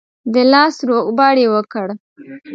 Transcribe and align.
د 0.33 0.35
لاس 0.51 0.75
روغبړ 0.89 1.35
یې 1.43 1.47
وکړ. 1.55 1.87